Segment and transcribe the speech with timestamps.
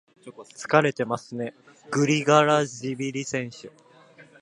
[0.57, 1.53] 疲れてますね、
[1.91, 3.71] グリガラシビリ選手。